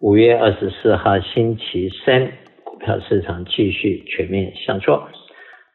[0.00, 2.30] 五月二十四号星期三，
[2.62, 5.08] 股票市场继续全面下挫，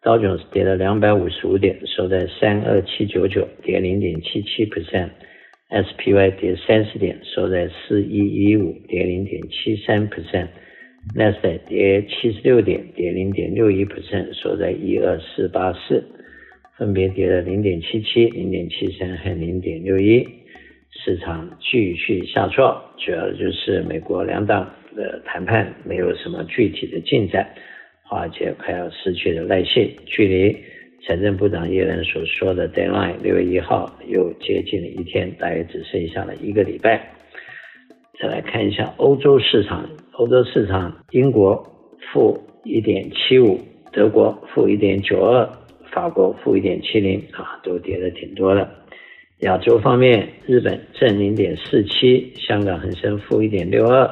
[0.00, 16.02] 道琼斯跌了两百五十五点，收在三二七九九，跌零点七七 percent；SPY 跌三十点，收在四一一五，跌零点七三 percent；Nasdaq 跌七十六点，跌零点六一 percent，收在一二四八四，
[16.78, 20.26] 分别跌了零点七七、零点七三和零点六一。
[21.04, 27.48] 市场继续下挫，主要就是美国两党的谈判没有什么具体的进展，
[28.02, 30.56] 华尔街快要失去了耐性，距离
[31.06, 37.10] 财政部长耶伦所说的 deadline 六月一号又接近了一天，大约只剩下了一个礼拜。
[38.18, 41.62] 再来看一下欧洲市场，欧洲市场，英国
[42.12, 43.60] 负一点七五，
[43.92, 45.46] 德国负一点九二，
[45.92, 48.68] 法国负一点七零，啊，都跌的挺多的。
[49.40, 54.10] 亚洲方面，日本正零点四七，香港恒生负一点六二，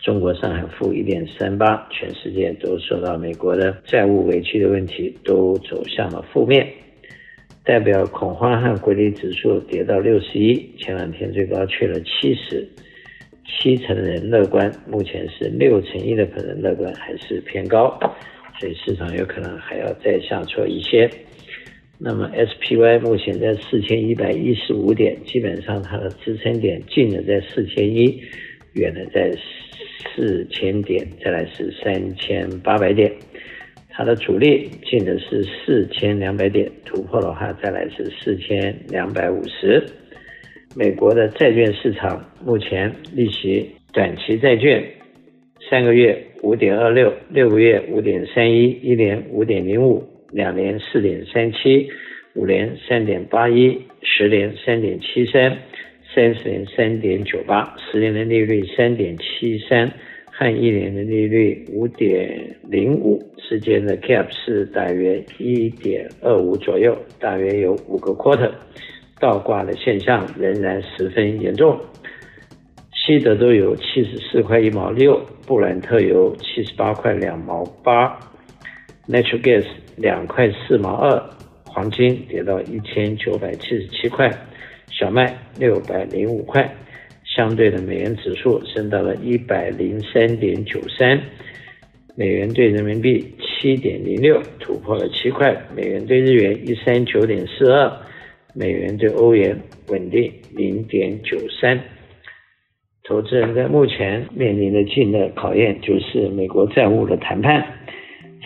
[0.00, 6.66] 中国上海负一点三八，全世界都受到美国的债务危机的问题，都走向了负面。
[7.62, 12.68] 代表恐慌和规律指数跌到六十一，前两天最高去了七十，
[13.46, 17.96] 七成人乐观，目前是六成一的可能乐观，还是偏高，
[18.58, 21.08] 所以市场有可能还要再下挫一些。
[21.98, 28.20] 那么 SPY 目前在四千一百一十五点，基本上它的支撑点近的在四千一，
[28.74, 29.32] 远的在
[30.14, 33.10] 四千点，再来是三千八百点。
[33.88, 39.82] 它的阻力近的是四千两百点，突破的话再来是四千两百五十。
[40.74, 44.84] 美国的债券市场目前利息短期债券
[45.70, 50.15] 三个月五点二六，六个月五点三一，一年五点零五。
[50.30, 51.88] 两年四点三七，
[52.34, 55.56] 五年三点八一，十年三点七三，
[56.14, 59.90] 三十年三点九八，十年的利率三点七三，
[60.32, 68.50] 和一年的利率五点零五之间的 gap 是大约一点二五左右，大约有五个 quarter，
[69.20, 71.78] 倒挂的现象仍然十分严重。
[72.92, 78.18] 西德州有七十四块一毛六，布兰特有七十八块两毛八。
[79.08, 79.64] Natural gas
[79.96, 81.30] 两块四毛二，
[81.64, 84.28] 黄金跌到一千九百七十七块，
[84.90, 86.68] 小麦六百零五块，
[87.24, 91.20] 相对的美元指数升到了一百零三点九三，
[92.16, 97.92] 美元兑人民币七点零六，突破了七块，美元兑日元一三九点四二，
[98.54, 99.56] 美元兑欧元
[99.86, 101.80] 稳定零点九三。
[103.04, 107.64] 投资人在目前面临的新的考验就是美国债务的谈判。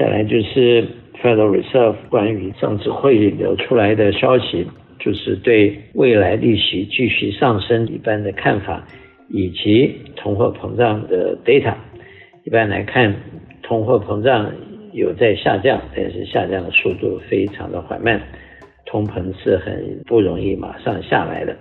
[0.01, 0.83] 再来就是
[1.23, 4.67] Federal Reserve 关于上次会议流出来的消息，
[4.99, 8.83] 就是对未来利息继续上升一般的看法，
[9.29, 11.75] 以及通货膨胀的 data。
[12.45, 13.15] 一般来看，
[13.63, 14.51] 通货膨胀
[14.95, 18.19] 有在下降，但是下降的速度非常的缓慢，
[18.87, 21.55] 通膨是很不容易马上下来的。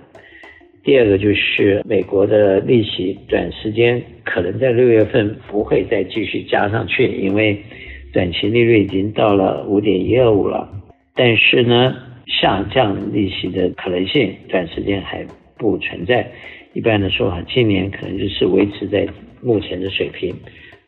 [0.85, 7.61] 第二个就是美国的利息，短时间可能在六月份不会再继续加上去，因为
[8.11, 10.67] 短期利率已经到了五点一二五了，
[11.15, 15.25] 但是呢，下降利息的可能性短时间还
[15.57, 16.31] 不存在。
[16.73, 19.07] 一般的说法，今年可能就是维持在
[19.41, 20.35] 目前的水平，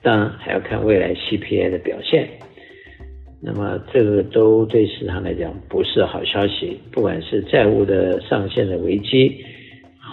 [0.02, 2.28] 当然还要看未来 CPI 的表现。
[3.44, 9.44] 那么这个都对市场来讲不是好消息，不管是债务的上限的危机，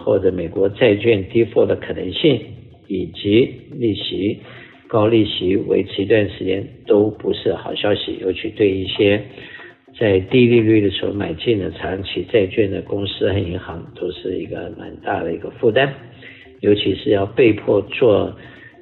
[0.02, 2.40] 或者美国债券 default 的可能性，
[2.86, 4.38] 以及利息。
[4.88, 9.22] 高利息维持一段时间都不是好消息，尤其对一些
[9.98, 15.92] 在低利率的时候买进的长期债券的公司和银行都是一个蛮大的一个负担，
[16.60, 18.34] 尤其是要被迫做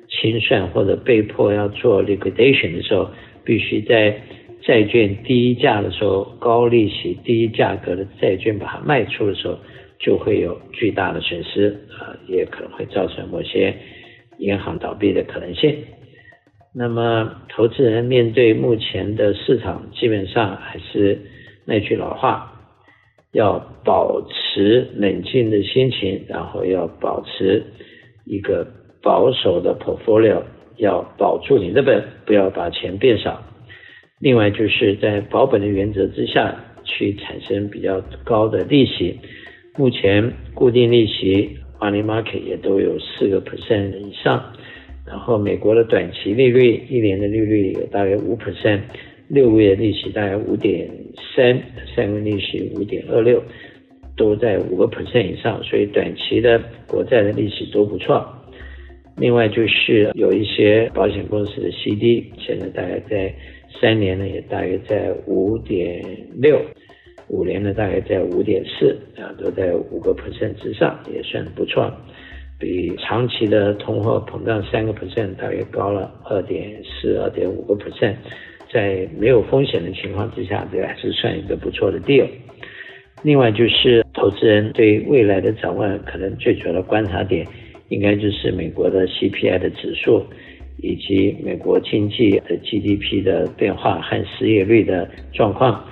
[0.09, 3.11] 清算或者被迫要做 liquidation 的时候，
[3.45, 4.21] 必须在
[4.63, 9.59] 债券低价的时候，高利息低价格的债券把它卖出的时候，
[9.99, 11.69] 就会有巨大的损失
[11.99, 13.75] 啊，也可能会造成某些
[14.39, 15.75] 银行倒闭的可能性。
[16.79, 21.19] 那么，投资人面对目前的市场，基本上还是
[21.65, 22.53] 那句老话，
[23.33, 27.65] 要保持冷静的心情，然后要保持
[28.27, 28.67] 一个
[29.03, 30.43] 保守的 portfolio，
[30.77, 33.43] 要保住你的本，不要把钱变少。
[34.21, 39.19] 另外，就是在保本的原则之下去产生比较高的利息。
[39.79, 44.53] 目前固定利息 money market 也都有四个 percent 以上。
[45.07, 48.81] 然后美国的短期利率，一年的利率有大约五 percent，
[49.29, 50.91] 六个月利息大概五点
[51.35, 51.63] 三，
[51.95, 53.43] 三个月利息五点二六，
[54.17, 58.27] 都在五个 percent 以上，所以短期的国债的利息都不错。
[59.17, 63.33] 另外就是有一些保险公司的 CD，现在大概在
[63.81, 66.05] 三年呢，也大约在五点
[66.35, 66.61] 六，
[67.29, 71.91] 五年呢大概在五点四，啊，都在五个 percent 之上，也算不错，
[72.59, 78.15] 比长期的通货膨胀三个 percent 大约高了二点四、二点五个 percent，
[78.73, 82.27] 在没有风险的情况之下，这还是算一个不错的 deal。
[83.23, 87.47] 另外就是投资人对未来的展望，可能最主要的观察点。
[87.89, 90.21] 应该就是美国的 CPI 的指数，
[90.83, 95.85] 以及美国经济的 GDP 的变化和失业率的状况。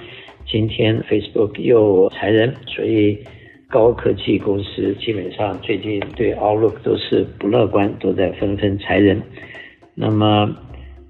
[0.44, 3.16] 今天 Facebook 又裁人，所以
[3.74, 9.20] 高科技公司基本上最近对 Outlook 都是不乐观，都在纷纷裁人。
[9.96, 10.48] 那么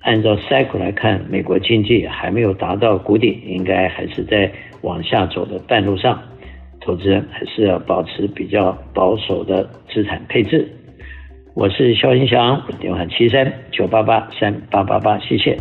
[0.01, 4.51] 按照 cycle 来看，美国经济还没有达到谷底，应该还是在
[4.81, 6.19] 往下走的半路上。
[6.81, 10.67] 投资人还是要保持比较保守的资产配置。
[11.53, 15.55] 我是肖英祥，电话七三九八八三八八八，谢谢。